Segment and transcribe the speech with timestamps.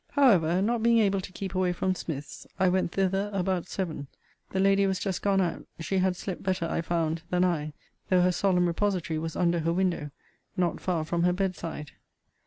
[0.13, 4.07] However, not being able to keep away from Smith's, I went thither about seven.
[4.49, 7.73] The lady was just gone out: she had slept better, I found, than I,
[8.09, 10.09] though her solemn repository was under her window,
[10.57, 11.91] not far from her bed side.